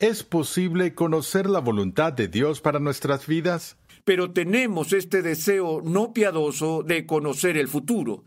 [0.00, 3.76] ¿Es posible conocer la voluntad de Dios para nuestras vidas?
[4.06, 8.24] Pero tenemos este deseo no piadoso de conocer el futuro.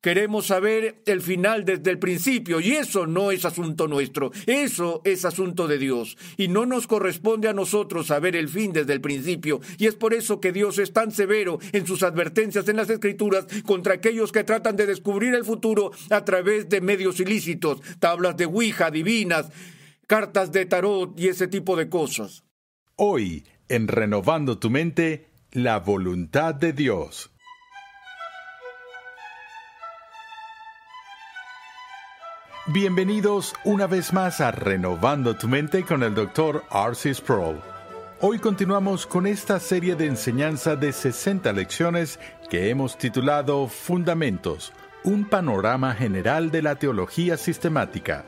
[0.00, 5.24] Queremos saber el final desde el principio y eso no es asunto nuestro, eso es
[5.24, 9.60] asunto de Dios y no nos corresponde a nosotros saber el fin desde el principio
[9.78, 13.46] y es por eso que Dios es tan severo en sus advertencias en las escrituras
[13.64, 18.46] contra aquellos que tratan de descubrir el futuro a través de medios ilícitos, tablas de
[18.46, 19.50] Ouija divinas,
[20.06, 22.44] cartas de tarot y ese tipo de cosas.
[22.94, 27.30] Hoy, en Renovando tu mente, la voluntad de Dios.
[32.68, 36.64] Bienvenidos una vez más a Renovando tu mente con el Dr.
[36.72, 37.14] R.C.
[37.14, 37.60] Sproul.
[38.20, 44.72] Hoy continuamos con esta serie de enseñanza de 60 lecciones que hemos titulado Fundamentos,
[45.04, 48.24] un panorama general de la teología sistemática.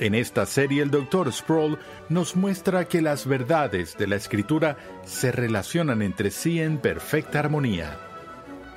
[0.00, 1.30] En esta serie el Dr.
[1.30, 7.38] Sproul nos muestra que las verdades de la escritura se relacionan entre sí en perfecta
[7.38, 7.98] armonía.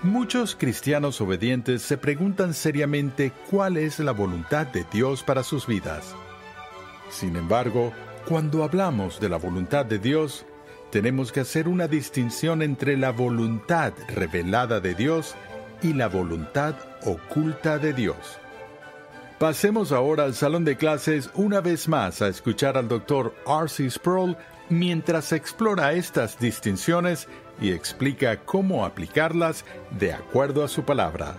[0.02, 6.14] Muchos cristianos obedientes se preguntan seriamente cuál es la voluntad de Dios para sus vidas.
[7.10, 7.94] Sin embargo,
[8.28, 10.46] cuando hablamos de la voluntad de Dios,
[10.92, 15.36] tenemos que hacer una distinción entre la voluntad revelada de Dios
[15.82, 18.43] y la voluntad oculta de Dios.
[19.40, 23.34] Pasemos ahora al salón de clases una vez más a escuchar al Dr.
[23.46, 23.90] R.C.
[23.90, 24.38] Sproul
[24.70, 27.28] mientras explora estas distinciones
[27.60, 31.36] y explica cómo aplicarlas de acuerdo a su palabra.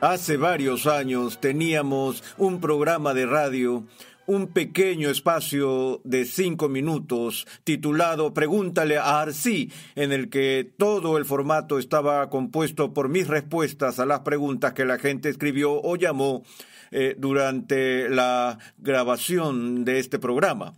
[0.00, 3.84] Hace varios años teníamos un programa de radio,
[4.26, 11.24] un pequeño espacio de cinco minutos titulado Pregúntale a Arcí, en el que todo el
[11.24, 16.42] formato estaba compuesto por mis respuestas a las preguntas que la gente escribió o llamó
[16.90, 20.74] eh, durante la grabación de este programa.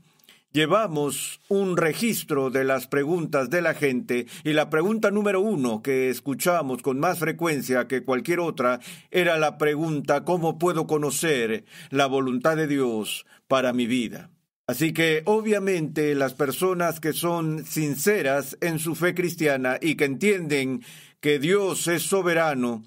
[0.56, 6.08] Llevamos un registro de las preguntas de la gente y la pregunta número uno que
[6.08, 8.80] escuchamos con más frecuencia que cualquier otra
[9.10, 14.30] era la pregunta ¿cómo puedo conocer la voluntad de Dios para mi vida?
[14.66, 20.82] Así que obviamente las personas que son sinceras en su fe cristiana y que entienden
[21.20, 22.82] que Dios es soberano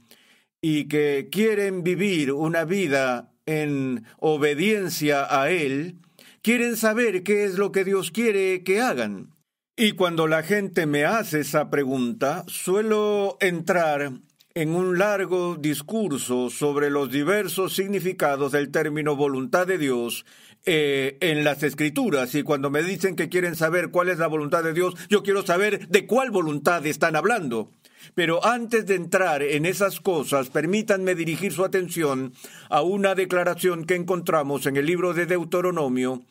[0.61, 5.99] y que quieren vivir una vida en obediencia a Él,
[6.41, 9.33] quieren saber qué es lo que Dios quiere que hagan.
[9.77, 14.11] Y cuando la gente me hace esa pregunta, suelo entrar
[14.53, 20.25] en un largo discurso sobre los diversos significados del término voluntad de Dios
[20.65, 22.35] eh, en las escrituras.
[22.35, 25.45] Y cuando me dicen que quieren saber cuál es la voluntad de Dios, yo quiero
[25.45, 27.71] saber de cuál voluntad están hablando.
[28.15, 32.33] Pero antes de entrar en esas cosas, permítanme dirigir su atención
[32.69, 36.23] a una declaración que encontramos en el libro de Deuteronomio,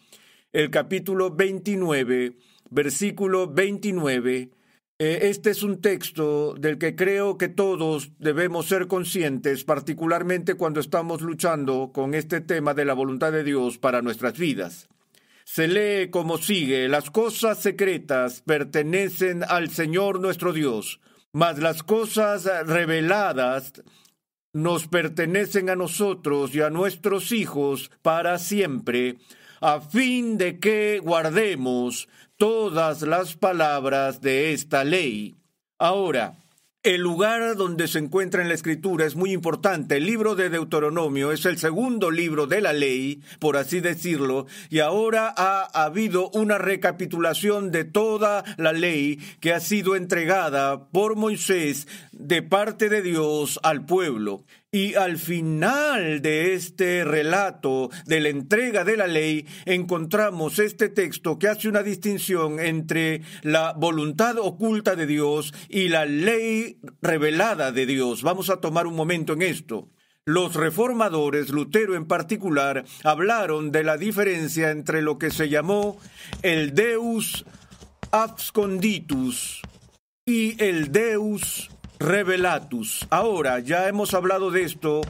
[0.52, 2.36] el capítulo 29,
[2.70, 4.50] versículo 29.
[5.00, 10.80] Eh, este es un texto del que creo que todos debemos ser conscientes, particularmente cuando
[10.80, 14.88] estamos luchando con este tema de la voluntad de Dios para nuestras vidas.
[15.44, 21.00] Se lee como sigue, las cosas secretas pertenecen al Señor nuestro Dios,
[21.32, 23.84] mas las cosas reveladas
[24.52, 29.18] nos pertenecen a nosotros y a nuestros hijos para siempre,
[29.60, 35.34] a fin de que guardemos todas las palabras de esta ley.
[35.76, 36.36] Ahora,
[36.84, 39.96] el lugar donde se encuentra en la escritura es muy importante.
[39.96, 44.78] El libro de Deuteronomio es el segundo libro de la ley, por así decirlo, y
[44.78, 51.88] ahora ha habido una recapitulación de toda la ley que ha sido entregada por Moisés
[52.12, 54.44] de parte de Dios al pueblo.
[54.70, 61.38] Y al final de este relato de la entrega de la ley, encontramos este texto
[61.38, 67.86] que hace una distinción entre la voluntad oculta de Dios y la ley revelada de
[67.86, 68.22] Dios.
[68.22, 69.88] Vamos a tomar un momento en esto.
[70.26, 75.98] Los reformadores, Lutero en particular, hablaron de la diferencia entre lo que se llamó
[76.42, 77.46] el Deus
[78.10, 79.62] absconditus
[80.26, 83.06] y el Deus revelatus.
[83.10, 85.00] Ahora, ya hemos hablado de esto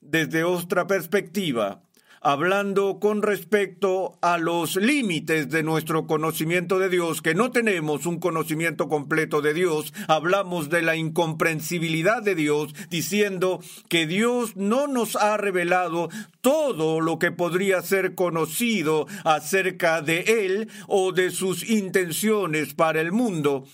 [0.00, 1.82] desde otra perspectiva,
[2.20, 8.18] hablando con respecto a los límites de nuestro conocimiento de Dios, que no tenemos un
[8.18, 15.16] conocimiento completo de Dios, hablamos de la incomprensibilidad de Dios, diciendo que Dios no nos
[15.16, 16.08] ha revelado
[16.40, 23.12] todo lo que podría ser conocido acerca de Él o de sus intenciones para el
[23.12, 23.64] mundo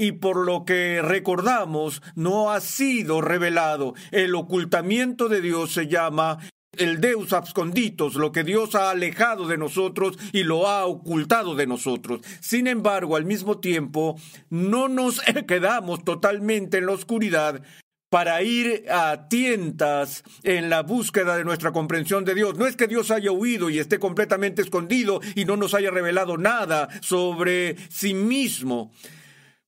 [0.00, 3.92] y por lo que recordamos no ha sido revelado.
[4.12, 6.38] El ocultamiento de Dios se llama
[6.78, 11.66] el Deus absconditos, lo que Dios ha alejado de nosotros y lo ha ocultado de
[11.66, 12.22] nosotros.
[12.40, 14.18] Sin embargo, al mismo tiempo,
[14.48, 17.60] no nos quedamos totalmente en la oscuridad
[18.08, 22.56] para ir a tientas en la búsqueda de nuestra comprensión de Dios.
[22.56, 26.38] No es que Dios haya huido y esté completamente escondido y no nos haya revelado
[26.38, 28.92] nada sobre sí mismo.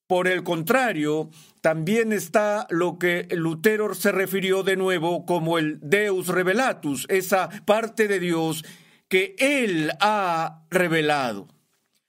[0.06, 6.28] Por el contrario, también está lo que Lutero se refirió de nuevo como el Deus
[6.28, 8.64] revelatus, esa parte de Dios
[9.08, 11.48] que Él ha revelado.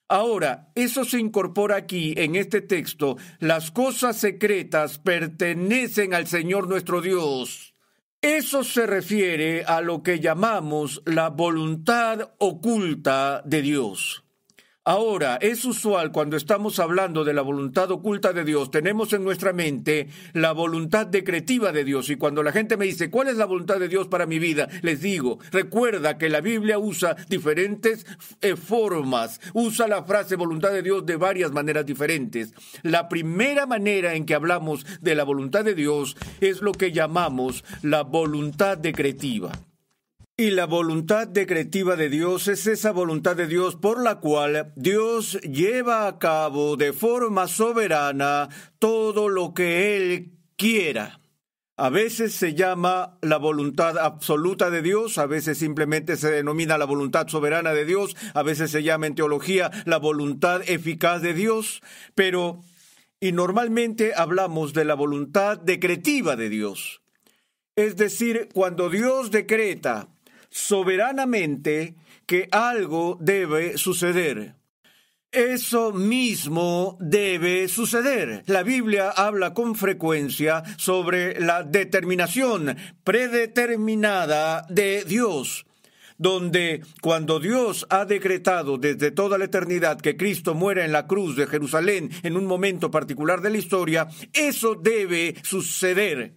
[0.07, 3.17] Ahora, eso se incorpora aquí en este texto.
[3.39, 7.73] Las cosas secretas pertenecen al Señor nuestro Dios.
[8.21, 14.22] Eso se refiere a lo que llamamos la voluntad oculta de Dios.
[14.85, 19.53] Ahora, es usual cuando estamos hablando de la voluntad oculta de Dios, tenemos en nuestra
[19.53, 22.09] mente la voluntad decretiva de Dios.
[22.09, 24.67] Y cuando la gente me dice, ¿cuál es la voluntad de Dios para mi vida?
[24.81, 28.05] Les digo, recuerda que la Biblia usa diferentes
[28.41, 32.53] eh, formas, usa la frase voluntad de Dios de varias maneras diferentes.
[32.81, 37.63] La primera manera en que hablamos de la voluntad de Dios es lo que llamamos
[37.83, 39.53] la voluntad decretiva.
[40.35, 45.39] Y la voluntad decretiva de Dios es esa voluntad de Dios por la cual Dios
[45.41, 48.49] lleva a cabo de forma soberana
[48.79, 51.19] todo lo que Él quiera.
[51.77, 56.85] A veces se llama la voluntad absoluta de Dios, a veces simplemente se denomina la
[56.85, 61.83] voluntad soberana de Dios, a veces se llama en teología la voluntad eficaz de Dios,
[62.15, 62.63] pero
[63.19, 67.03] y normalmente hablamos de la voluntad decretiva de Dios.
[67.75, 70.12] Es decir, cuando Dios decreta
[70.53, 71.95] soberanamente
[72.27, 74.55] que algo debe suceder.
[75.31, 78.43] Eso mismo debe suceder.
[78.45, 85.65] La Biblia habla con frecuencia sobre la determinación predeterminada de Dios
[86.19, 91.35] donde cuando Dios ha decretado desde toda la eternidad que Cristo muera en la cruz
[91.35, 96.35] de Jerusalén en un momento particular de la historia, eso debe suceder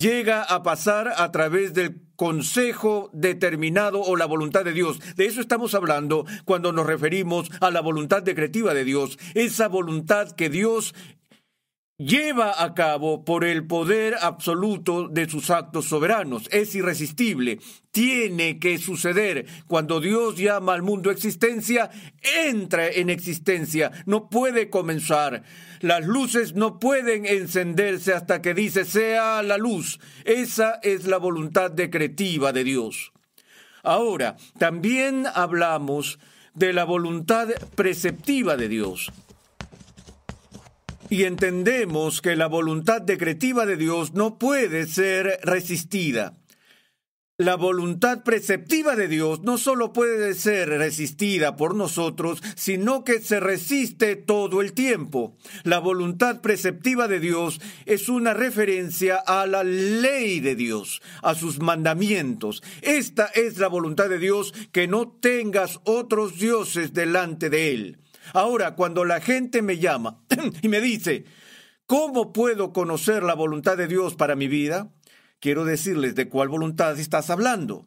[0.00, 4.98] llega a pasar a través del consejo determinado o la voluntad de Dios.
[5.14, 10.32] De eso estamos hablando cuando nos referimos a la voluntad decretiva de Dios, esa voluntad
[10.32, 10.94] que Dios
[12.00, 16.48] lleva a cabo por el poder absoluto de sus actos soberanos.
[16.50, 17.58] Es irresistible.
[17.90, 19.44] Tiene que suceder.
[19.66, 21.90] Cuando Dios llama al mundo existencia,
[22.46, 23.92] entra en existencia.
[24.06, 25.42] No puede comenzar.
[25.80, 29.98] Las luces no pueden encenderse hasta que dice sea la luz.
[30.24, 33.12] Esa es la voluntad decretiva de Dios.
[33.82, 36.18] Ahora, también hablamos
[36.54, 39.10] de la voluntad preceptiva de Dios
[41.10, 46.39] y entendemos que la voluntad decretiva de Dios no puede ser resistida.
[47.40, 53.40] La voluntad preceptiva de Dios no solo puede ser resistida por nosotros, sino que se
[53.40, 55.38] resiste todo el tiempo.
[55.64, 61.60] La voluntad preceptiva de Dios es una referencia a la ley de Dios, a sus
[61.60, 62.62] mandamientos.
[62.82, 67.98] Esta es la voluntad de Dios, que no tengas otros dioses delante de él.
[68.34, 70.20] Ahora, cuando la gente me llama
[70.60, 71.24] y me dice,
[71.86, 74.90] ¿cómo puedo conocer la voluntad de Dios para mi vida?
[75.40, 77.86] Quiero decirles de cuál voluntad estás hablando.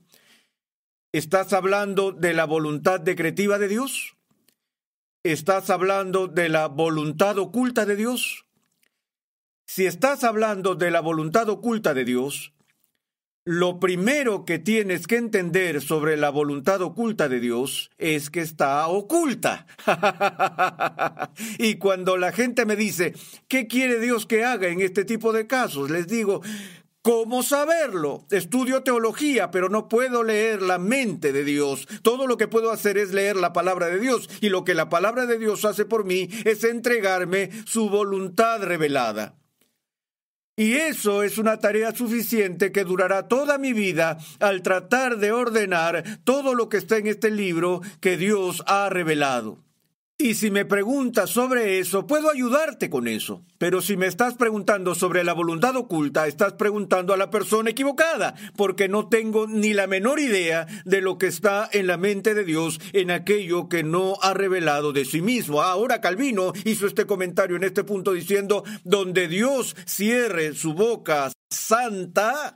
[1.11, 4.17] ¿Estás hablando de la voluntad decretiva de Dios?
[5.23, 8.45] ¿Estás hablando de la voluntad oculta de Dios?
[9.67, 12.53] Si estás hablando de la voluntad oculta de Dios,
[13.45, 18.87] lo primero que tienes que entender sobre la voluntad oculta de Dios es que está
[18.87, 19.67] oculta.
[21.59, 23.13] y cuando la gente me dice,
[23.47, 25.91] ¿qué quiere Dios que haga en este tipo de casos?
[25.91, 26.41] Les digo,
[27.03, 28.25] ¿Cómo saberlo?
[28.31, 31.85] Estudio teología, pero no puedo leer la mente de Dios.
[32.01, 34.87] Todo lo que puedo hacer es leer la palabra de Dios, y lo que la
[34.87, 39.35] palabra de Dios hace por mí es entregarme su voluntad revelada.
[40.55, 46.21] Y eso es una tarea suficiente que durará toda mi vida al tratar de ordenar
[46.23, 49.61] todo lo que está en este libro que Dios ha revelado.
[50.17, 53.43] Y si me preguntas sobre eso, puedo ayudarte con eso.
[53.57, 58.35] Pero si me estás preguntando sobre la voluntad oculta, estás preguntando a la persona equivocada,
[58.55, 62.45] porque no tengo ni la menor idea de lo que está en la mente de
[62.45, 65.61] Dios en aquello que no ha revelado de sí mismo.
[65.63, 72.55] Ahora Calvino hizo este comentario en este punto diciendo, donde Dios cierre su boca santa,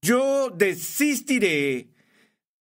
[0.00, 1.90] yo desistiré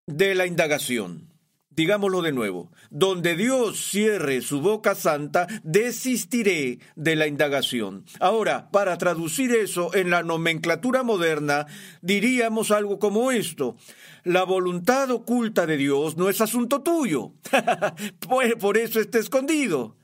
[0.06, 1.37] de la indagación.
[1.78, 8.04] Digámoslo de nuevo, donde Dios cierre su boca santa, desistiré de la indagación.
[8.20, 11.68] Ahora, para traducir eso en la nomenclatura moderna,
[12.02, 13.78] diríamos algo como esto.
[14.24, 17.34] La voluntad oculta de Dios no es asunto tuyo.
[18.28, 19.98] pues por eso está escondido.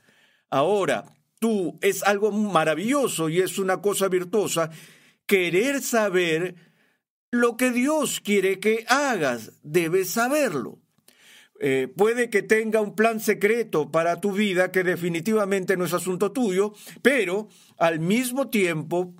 [0.50, 4.70] Ahora, tú es algo maravilloso y es una cosa virtuosa
[5.26, 6.54] querer saber
[7.32, 9.50] lo que Dios quiere que hagas.
[9.64, 10.83] Debes saberlo.
[11.66, 16.30] Eh, puede que tenga un plan secreto para tu vida que definitivamente no es asunto
[16.30, 19.14] tuyo, pero al mismo tiempo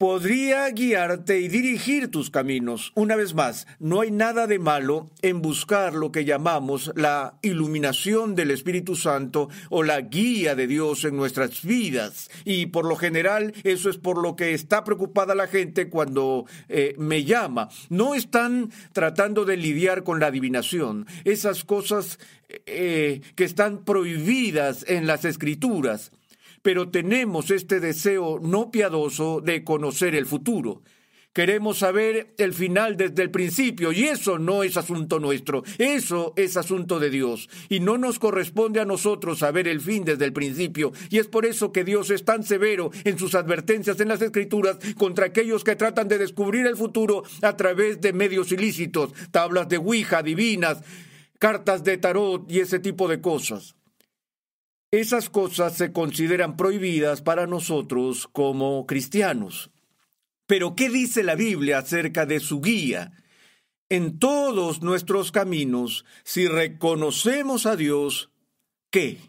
[0.00, 2.90] podría guiarte y dirigir tus caminos.
[2.94, 8.34] Una vez más, no hay nada de malo en buscar lo que llamamos la iluminación
[8.34, 12.30] del Espíritu Santo o la guía de Dios en nuestras vidas.
[12.46, 16.94] Y por lo general, eso es por lo que está preocupada la gente cuando eh,
[16.96, 17.68] me llama.
[17.90, 21.06] No están tratando de lidiar con la adivinación.
[21.24, 26.10] Esas cosas eh, que están prohibidas en las escrituras
[26.62, 30.82] pero tenemos este deseo no piadoso de conocer el futuro.
[31.32, 36.56] Queremos saber el final desde el principio y eso no es asunto nuestro, eso es
[36.56, 40.90] asunto de Dios y no nos corresponde a nosotros saber el fin desde el principio
[41.08, 44.78] y es por eso que Dios es tan severo en sus advertencias en las escrituras
[44.98, 49.76] contra aquellos que tratan de descubrir el futuro a través de medios ilícitos, tablas de
[49.76, 50.82] Ouija divinas,
[51.38, 53.76] cartas de tarot y ese tipo de cosas.
[54.92, 59.70] Esas cosas se consideran prohibidas para nosotros como cristianos.
[60.46, 63.12] Pero ¿qué dice la Biblia acerca de su guía?
[63.88, 68.30] En todos nuestros caminos, si reconocemos a Dios,
[68.90, 69.20] ¿qué?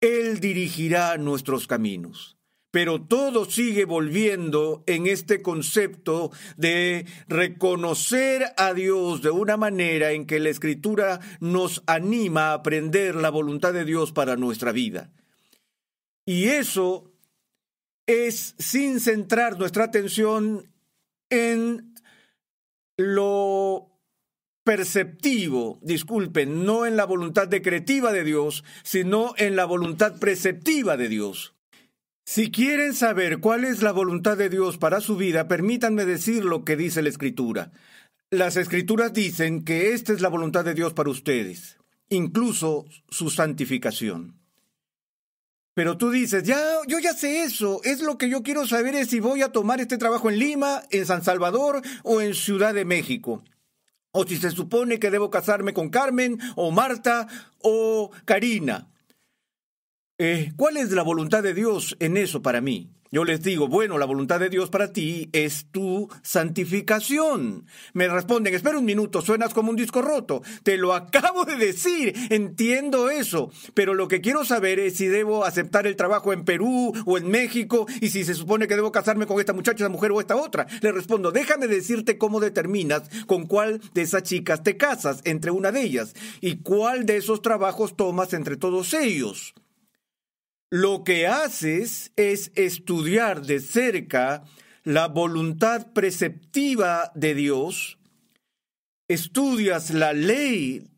[0.00, 2.34] Él dirigirá nuestros caminos
[2.74, 10.26] pero todo sigue volviendo en este concepto de reconocer a Dios de una manera en
[10.26, 15.12] que la escritura nos anima a aprender la voluntad de Dios para nuestra vida.
[16.26, 17.12] Y eso
[18.06, 20.68] es sin centrar nuestra atención
[21.30, 21.94] en
[22.96, 24.00] lo
[24.64, 31.08] perceptivo, disculpen, no en la voluntad decretiva de Dios, sino en la voluntad preceptiva de
[31.08, 31.53] Dios.
[32.26, 36.64] Si quieren saber cuál es la voluntad de Dios para su vida, permítanme decir lo
[36.64, 37.70] que dice la Escritura.
[38.30, 41.76] Las Escrituras dicen que esta es la voluntad de Dios para ustedes,
[42.08, 44.38] incluso su santificación.
[45.74, 49.10] Pero tú dices, ya, yo ya sé eso, es lo que yo quiero saber es
[49.10, 52.86] si voy a tomar este trabajo en Lima, en San Salvador o en Ciudad de
[52.86, 53.44] México.
[54.12, 57.28] O si se supone que debo casarme con Carmen o Marta
[57.60, 58.93] o Karina.
[60.16, 62.88] Eh, ¿Cuál es la voluntad de Dios en eso para mí?
[63.10, 67.66] Yo les digo, bueno, la voluntad de Dios para ti es tu santificación.
[67.94, 70.42] Me responden, espera un minuto, suenas como un disco roto.
[70.62, 73.50] Te lo acabo de decir, entiendo eso.
[73.74, 77.28] Pero lo que quiero saber es si debo aceptar el trabajo en Perú o en
[77.28, 80.36] México y si se supone que debo casarme con esta muchacha, esta mujer o esta
[80.36, 80.68] otra.
[80.80, 85.72] Le respondo, déjame decirte cómo determinas con cuál de esas chicas te casas entre una
[85.72, 89.54] de ellas y cuál de esos trabajos tomas entre todos ellos.
[90.70, 94.44] Lo que haces es estudiar de cerca
[94.82, 97.98] la voluntad preceptiva de Dios,
[99.08, 100.90] estudias la ley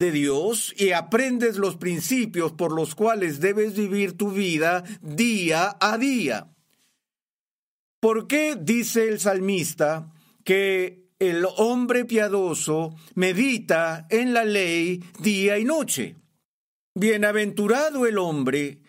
[0.00, 5.98] de Dios y aprendes los principios por los cuales debes vivir tu vida día a
[5.98, 6.50] día.
[8.00, 10.10] ¿Por qué dice el salmista
[10.42, 16.19] que el hombre piadoso medita en la ley día y noche?
[16.94, 18.82] Bienaventurado el hombre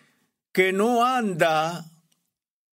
[0.52, 1.92] que no anda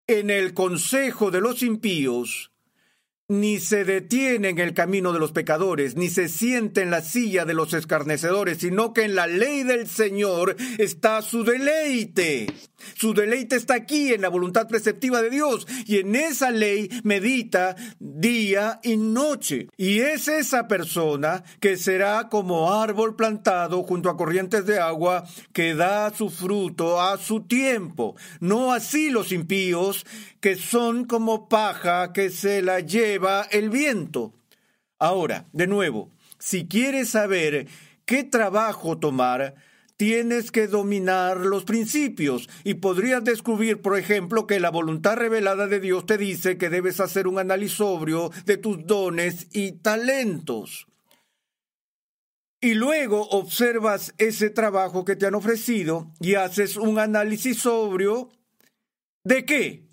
[0.08, 2.52] en el consejo de los impíos,
[3.28, 7.46] ni se detiene en el camino de los pecadores, ni se siente en la silla
[7.46, 12.48] de los escarnecedores, sino que en la ley del Señor está su deleite.
[12.96, 17.76] Su deleite está aquí en la voluntad preceptiva de Dios y en esa ley medita
[18.00, 19.68] día y noche.
[19.78, 25.76] Y es esa persona que será como árbol plantado junto a corrientes de agua que
[25.76, 28.16] da su fruto a su tiempo.
[28.40, 30.06] No así los impíos
[30.40, 34.34] que son como paja que se la lleva el viento.
[34.98, 37.68] Ahora, de nuevo, si quieres saber
[38.06, 39.56] qué trabajo tomar,
[40.00, 45.82] tienes que dominar los principios y podrías descubrir, por ejemplo, que la voluntad revelada de
[45.82, 50.88] Dios te dice que debes hacer un análisis sobrio de tus dones y talentos.
[52.62, 58.29] Y luego observas ese trabajo que te han ofrecido y haces un análisis sobrio
[59.25, 59.89] de qué?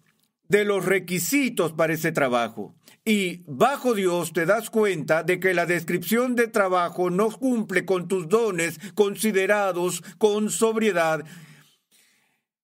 [0.48, 2.76] De los requisitos para ese trabajo.
[3.08, 8.08] Y bajo Dios te das cuenta de que la descripción de trabajo no cumple con
[8.08, 11.24] tus dones considerados con sobriedad.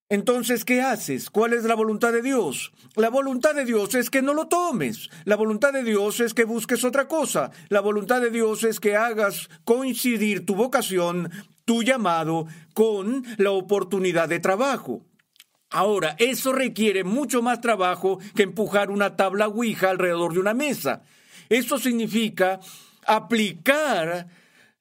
[0.09, 1.31] Entonces, ¿qué haces?
[1.31, 2.73] ¿Cuál es la voluntad de Dios?
[2.97, 5.11] La voluntad de Dios es que no lo tomes.
[5.25, 7.53] La voluntad de Dios es que busques otra cosa.
[7.69, 11.31] La voluntad de Dios es que hagas coincidir tu vocación,
[11.65, 15.07] tu llamado, con la oportunidad de trabajo.
[15.73, 21.03] Ahora, eso requiere mucho más trabajo que empujar una tabla Ouija alrededor de una mesa.
[21.49, 22.61] Eso significa
[23.07, 24.29] aplicar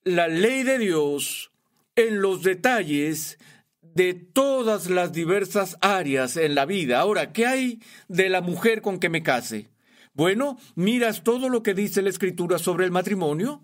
[0.04, 1.52] la ley de Dios
[1.96, 3.38] en los detalles
[3.82, 7.00] de todas las diversas áreas en la vida.
[7.00, 9.70] Ahora, ¿qué hay de la mujer con que me case?
[10.14, 13.64] Bueno, miras todo lo que dice la escritura sobre el matrimonio,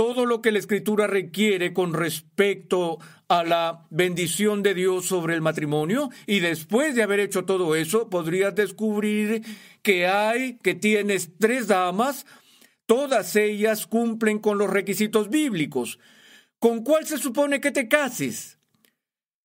[0.00, 5.42] todo lo que la escritura requiere con respecto a la bendición de Dios sobre el
[5.42, 9.42] matrimonio y después de haber hecho todo eso podrías descubrir
[9.82, 12.24] que hay, que tienes tres damas,
[12.86, 15.98] todas ellas cumplen con los requisitos bíblicos.
[16.58, 18.58] ¿Con cuál se supone que te cases?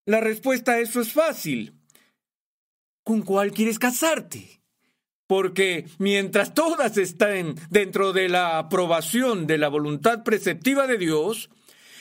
[0.05, 1.73] La respuesta a eso es fácil.
[3.03, 4.54] ¿Con cuál quieres casarte?
[5.27, 11.49] Porque mientras todas estén dentro de la aprobación de la voluntad preceptiva de Dios,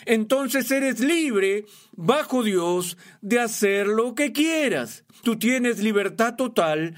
[0.04, 5.04] entonces eres libre bajo Dios de hacer lo que quieras.
[5.22, 6.94] Tú tienes libertad total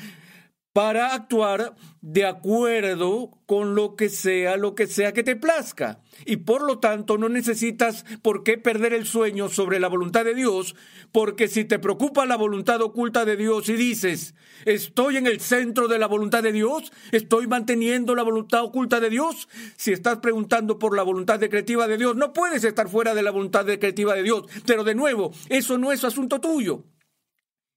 [0.72, 1.74] para actuar
[2.06, 5.98] de acuerdo con lo que sea, lo que sea que te plazca.
[6.24, 10.36] Y por lo tanto no necesitas por qué perder el sueño sobre la voluntad de
[10.36, 10.76] Dios,
[11.10, 15.88] porque si te preocupa la voluntad oculta de Dios y dices, estoy en el centro
[15.88, 20.78] de la voluntad de Dios, estoy manteniendo la voluntad oculta de Dios, si estás preguntando
[20.78, 24.22] por la voluntad decretiva de Dios, no puedes estar fuera de la voluntad decretiva de
[24.22, 24.44] Dios.
[24.64, 26.84] Pero de nuevo, eso no es asunto tuyo.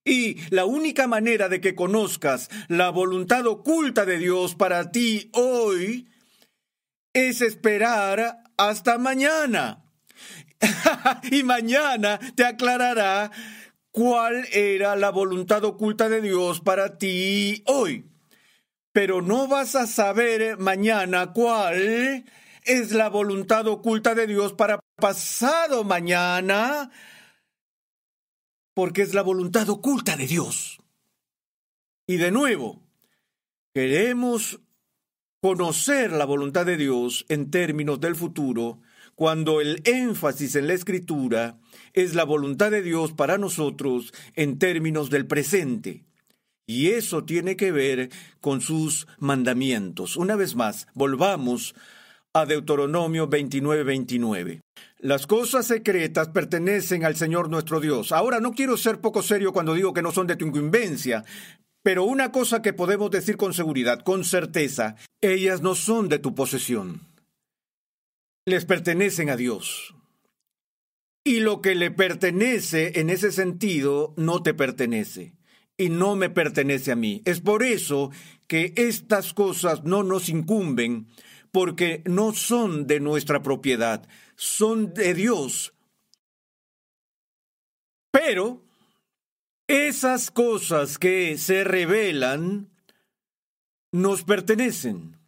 [0.04, 6.08] Y la única manera de que conozcas la voluntad oculta de Dios para ti hoy
[7.12, 9.84] es esperar hasta mañana.
[11.30, 13.30] y mañana te aclarará
[13.90, 18.06] cuál era la voluntad oculta de Dios para ti hoy.
[18.92, 22.24] Pero no vas a saber mañana cuál
[22.64, 26.90] es la voluntad oculta de Dios para pasado mañana
[28.80, 30.80] porque es la voluntad oculta de Dios.
[32.06, 32.80] Y de nuevo,
[33.74, 34.58] queremos
[35.42, 38.80] conocer la voluntad de Dios en términos del futuro
[39.14, 41.58] cuando el énfasis en la escritura
[41.92, 46.06] es la voluntad de Dios para nosotros en términos del presente.
[46.66, 48.08] Y eso tiene que ver
[48.40, 50.16] con sus mandamientos.
[50.16, 51.74] Una vez más, volvamos
[52.32, 54.62] a Deuteronomio 29, 29.
[55.02, 58.12] Las cosas secretas pertenecen al Señor nuestro Dios.
[58.12, 61.24] Ahora no quiero ser poco serio cuando digo que no son de tu incumbencia,
[61.82, 66.34] pero una cosa que podemos decir con seguridad, con certeza, ellas no son de tu
[66.34, 67.00] posesión.
[68.44, 69.94] Les pertenecen a Dios.
[71.24, 75.32] Y lo que le pertenece en ese sentido no te pertenece
[75.78, 77.22] y no me pertenece a mí.
[77.24, 78.10] Es por eso
[78.46, 81.06] que estas cosas no nos incumben,
[81.52, 84.06] porque no son de nuestra propiedad,
[84.40, 85.74] son de Dios.
[88.10, 88.62] Pero
[89.68, 92.70] esas cosas que se revelan
[93.92, 95.18] nos pertenecen,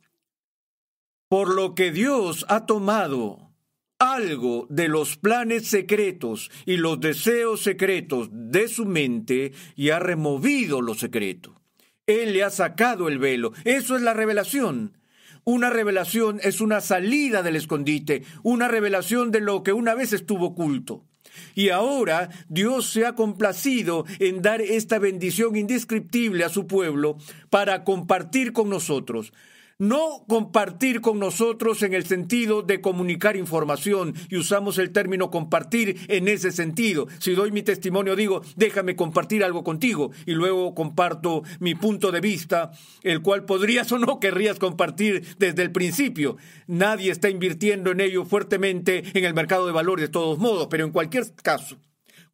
[1.28, 3.52] por lo que Dios ha tomado
[3.98, 10.80] algo de los planes secretos y los deseos secretos de su mente y ha removido
[10.80, 11.60] lo secreto.
[12.06, 13.52] Él le ha sacado el velo.
[13.64, 14.96] Eso es la revelación.
[15.44, 20.46] Una revelación es una salida del escondite, una revelación de lo que una vez estuvo
[20.46, 21.04] oculto.
[21.54, 27.16] Y ahora Dios se ha complacido en dar esta bendición indescriptible a su pueblo
[27.50, 29.32] para compartir con nosotros.
[29.82, 36.06] No compartir con nosotros en el sentido de comunicar información y usamos el término compartir
[36.06, 37.08] en ese sentido.
[37.18, 42.20] Si doy mi testimonio digo, déjame compartir algo contigo y luego comparto mi punto de
[42.20, 42.70] vista,
[43.02, 46.36] el cual podrías o no querrías compartir desde el principio.
[46.68, 50.84] Nadie está invirtiendo en ello fuertemente en el mercado de valores de todos modos, pero
[50.84, 51.76] en cualquier caso,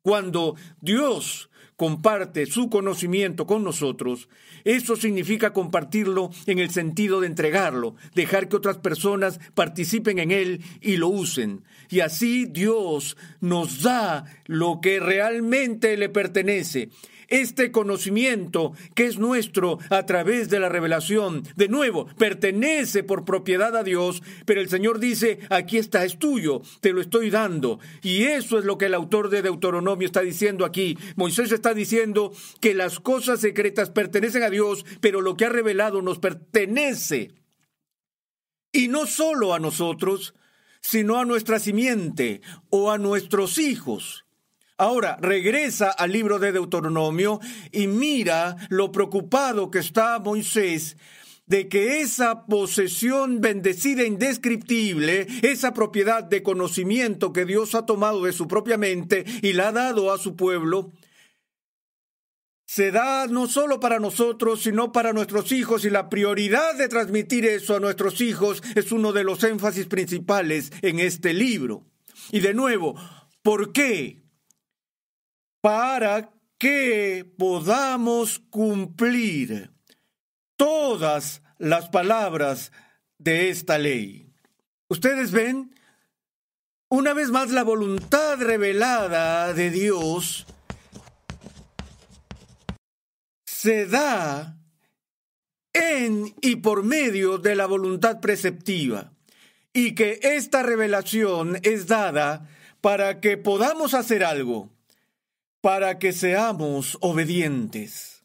[0.03, 1.48] cuando Dios
[1.79, 4.29] comparte su conocimiento con nosotros,
[4.64, 10.61] eso significa compartirlo en el sentido de entregarlo, dejar que otras personas participen en él
[10.81, 11.62] y lo usen.
[11.88, 16.91] Y así Dios nos da lo que realmente le pertenece
[17.29, 21.45] este conocimiento que es nuestro a través de la revelación.
[21.57, 26.62] De nuevo, pertenece por propiedad a Dios, pero el Señor dice, aquí está, es tuyo,
[26.81, 27.79] te lo estoy dando.
[28.03, 30.99] Y eso es lo que el autor de Deuteronomio está diciendo aquí.
[31.17, 36.03] Moisés está diciendo que las cosas secretas pertenecen a Dios, pero lo que ha revelado
[36.03, 37.33] nos pertenece.
[38.73, 40.35] Y no solo a nosotros,
[40.81, 44.25] sino a nuestra simiente o a nuestros hijos.
[44.81, 47.41] Ahora, regresa al libro de Deuteronomio
[47.73, 50.97] y mira lo preocupado que está Moisés
[51.47, 58.33] de que esa posesión bendecida indescriptible, esa propiedad de conocimiento que Dios ha tomado de
[58.33, 60.93] su propia mente y la ha dado a su pueblo,
[62.67, 67.47] se da no solo para nosotros, sino para nuestros hijos, y la prioridad de transmitir
[67.47, 71.87] eso a nuestros hijos es uno de los énfasis principales en este libro.
[72.31, 72.95] Y de nuevo,
[73.43, 74.28] ¿por qué?
[75.61, 79.71] Para que podamos cumplir
[80.57, 82.73] todas las palabras
[83.18, 84.33] de esta ley.
[84.88, 85.75] Ustedes ven,
[86.88, 90.47] una vez más, la voluntad revelada de Dios
[93.44, 94.57] se da
[95.73, 99.12] en y por medio de la voluntad preceptiva,
[99.73, 102.49] y que esta revelación es dada
[102.81, 104.71] para que podamos hacer algo
[105.61, 108.25] para que seamos obedientes.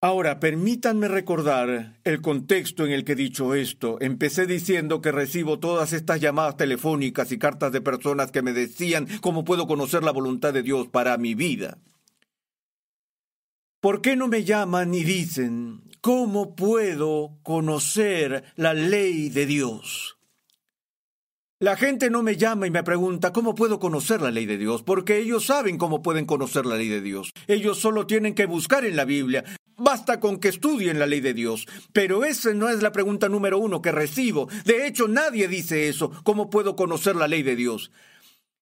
[0.00, 3.98] Ahora, permítanme recordar el contexto en el que he dicho esto.
[4.00, 9.08] Empecé diciendo que recibo todas estas llamadas telefónicas y cartas de personas que me decían
[9.20, 11.78] cómo puedo conocer la voluntad de Dios para mi vida.
[13.80, 20.17] ¿Por qué no me llaman y dicen cómo puedo conocer la ley de Dios?
[21.60, 24.84] La gente no me llama y me pregunta cómo puedo conocer la ley de Dios,
[24.84, 27.32] porque ellos saben cómo pueden conocer la ley de Dios.
[27.48, 29.42] Ellos solo tienen que buscar en la Biblia.
[29.76, 31.66] Basta con que estudien la ley de Dios.
[31.92, 34.48] Pero esa no es la pregunta número uno que recibo.
[34.66, 36.12] De hecho, nadie dice eso.
[36.22, 37.90] ¿Cómo puedo conocer la ley de Dios?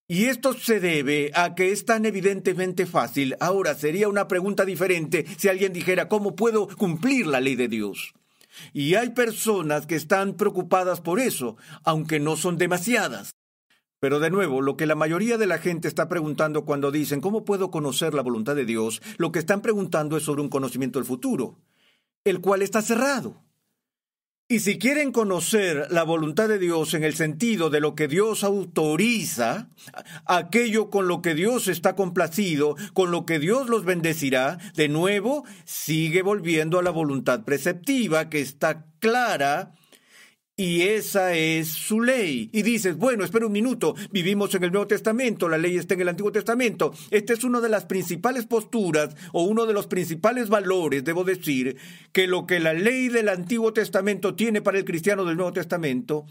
[0.08, 3.36] Y esto se debe a que es tan evidentemente fácil.
[3.40, 8.14] Ahora sería una pregunta diferente si alguien dijera ¿cómo puedo cumplir la ley de Dios?
[8.72, 13.32] Y hay personas que están preocupadas por eso, aunque no son demasiadas.
[13.98, 17.44] Pero de nuevo, lo que la mayoría de la gente está preguntando cuando dicen ¿cómo
[17.44, 19.00] puedo conocer la voluntad de Dios?
[19.16, 21.58] Lo que están preguntando es sobre un conocimiento del futuro,
[22.24, 23.45] el cual está cerrado.
[24.48, 28.44] Y si quieren conocer la voluntad de Dios en el sentido de lo que Dios
[28.44, 29.70] autoriza,
[30.24, 35.42] aquello con lo que Dios está complacido, con lo que Dios los bendecirá, de nuevo
[35.64, 39.74] sigue volviendo a la voluntad preceptiva que está clara
[40.56, 42.48] y esa es su ley.
[42.52, 46.00] Y dices, bueno, espera un minuto, vivimos en el Nuevo Testamento, la ley está en
[46.00, 46.94] el Antiguo Testamento.
[47.10, 51.76] Esta es una de las principales posturas o uno de los principales valores, debo decir,
[52.12, 56.24] que lo que la ley del Antiguo Testamento tiene para el cristiano del Nuevo Testamento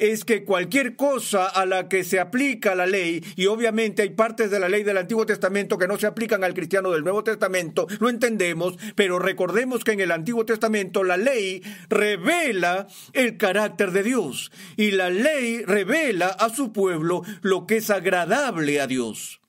[0.00, 4.50] es que cualquier cosa a la que se aplica la ley, y obviamente hay partes
[4.50, 7.86] de la ley del Antiguo Testamento que no se aplican al cristiano del Nuevo Testamento,
[8.00, 14.02] lo entendemos, pero recordemos que en el Antiguo Testamento la ley revela el carácter de
[14.02, 19.40] Dios, y la ley revela a su pueblo lo que es agradable a Dios.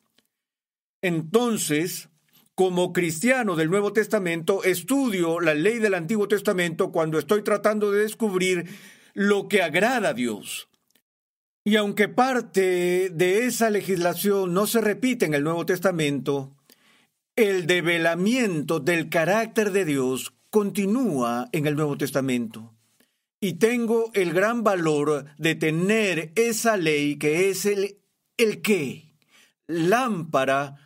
[1.01, 2.09] Entonces,
[2.55, 8.03] como cristiano del Nuevo Testamento, estudio la ley del Antiguo Testamento cuando estoy tratando de
[8.03, 8.65] descubrir
[9.13, 10.69] lo que agrada a Dios.
[11.63, 16.56] Y aunque parte de esa legislación no se repite en el Nuevo Testamento,
[17.36, 22.74] el develamiento del carácter de Dios continúa en el Nuevo Testamento.
[23.39, 27.97] Y tengo el gran valor de tener esa ley que es el,
[28.38, 29.13] el qué,
[29.67, 30.78] lámpara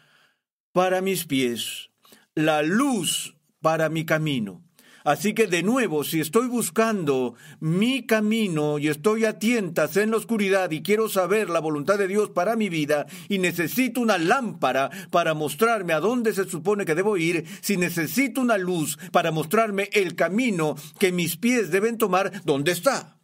[0.71, 1.89] para mis pies,
[2.33, 4.64] la luz para mi camino.
[5.05, 10.17] Así que de nuevo, si estoy buscando mi camino y estoy a tientas en la
[10.17, 14.89] oscuridad y quiero saber la voluntad de Dios para mi vida y necesito una lámpara
[15.11, 19.89] para mostrarme a dónde se supone que debo ir, si necesito una luz para mostrarme
[19.93, 23.19] el camino que mis pies deben tomar, ¿dónde está?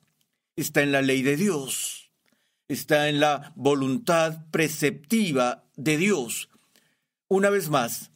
[0.56, 2.12] Está en la ley de Dios.
[2.67, 6.50] Está en la voluntad preceptiva de Dios.
[7.28, 8.11] Una vez más,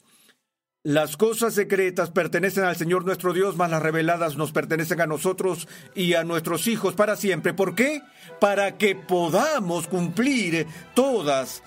[0.85, 5.67] las cosas secretas pertenecen al Señor nuestro Dios, mas las reveladas nos pertenecen a nosotros
[5.95, 7.55] y a nuestros hijos para siempre.
[7.55, 8.03] ¿Por qué?
[8.39, 11.63] Para que podamos cumplir todas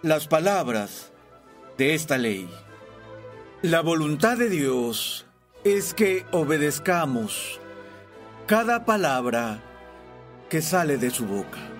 [0.00, 1.12] las palabras
[1.76, 2.48] de esta ley.
[3.60, 5.26] La voluntad de Dios
[5.62, 7.60] es que obedezcamos
[8.46, 9.62] cada palabra
[10.48, 11.73] que sale de su boca.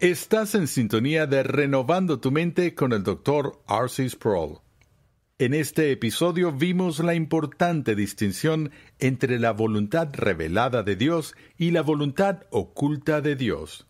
[0.00, 3.62] Estás en sintonía de Renovando tu mente con el Dr.
[3.66, 4.10] R.C.
[4.10, 4.58] Sproul.
[5.38, 11.80] En este episodio vimos la importante distinción entre la voluntad revelada de Dios y la
[11.80, 13.86] voluntad oculta de Dios.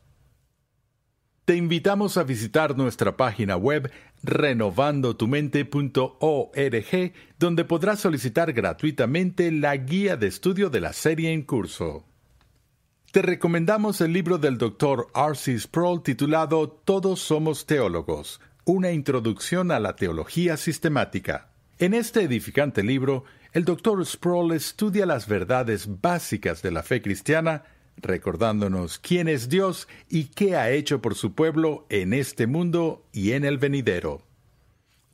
[1.44, 3.90] Te invitamos a visitar nuestra página web
[4.22, 12.04] renovandotumente.org, donde podrás solicitar gratuitamente la guía de estudio de la serie en curso.
[13.16, 15.06] Te recomendamos el libro del Dr.
[15.14, 15.58] R.C.
[15.58, 21.48] Sproul titulado Todos somos teólogos, una introducción a la teología sistemática.
[21.78, 23.24] En este edificante libro,
[23.54, 24.04] el Dr.
[24.04, 27.64] Sproul estudia las verdades básicas de la fe cristiana,
[27.96, 33.32] recordándonos quién es Dios y qué ha hecho por su pueblo en este mundo y
[33.32, 34.26] en el venidero.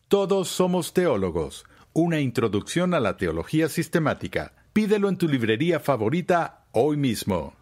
[0.09, 4.55] Todos somos teólogos, una introducción a la teología sistemática.
[4.73, 7.62] Pídelo en tu librería favorita hoy mismo.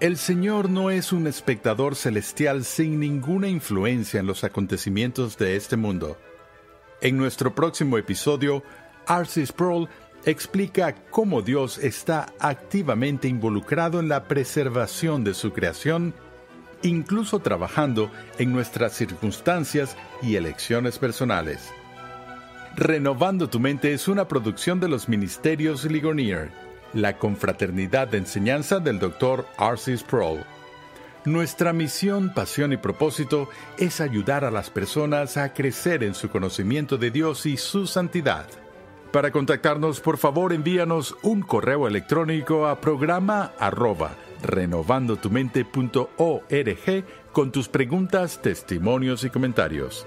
[0.00, 5.76] El Señor no es un espectador celestial sin ninguna influencia en los acontecimientos de este
[5.76, 6.18] mundo.
[7.00, 8.64] En nuestro próximo episodio,
[9.08, 9.46] R.C.
[9.46, 9.88] Sproul
[10.24, 16.12] explica cómo Dios está activamente involucrado en la preservación de su creación,
[16.82, 21.72] incluso trabajando en nuestras circunstancias y elecciones personales.
[22.74, 26.50] Renovando tu mente es una producción de los Ministerios Ligonier
[26.94, 29.46] la confraternidad de enseñanza del Dr.
[29.58, 29.98] R.C.
[29.98, 30.40] Sproul.
[31.24, 36.98] Nuestra misión, pasión y propósito es ayudar a las personas a crecer en su conocimiento
[36.98, 38.46] de Dios y su santidad.
[39.10, 48.42] Para contactarnos, por favor, envíanos un correo electrónico a programa arroba renovandotumente.org con tus preguntas,
[48.42, 50.06] testimonios y comentarios.